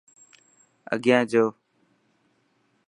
اگيان 0.93 1.23
جو. 1.31 1.45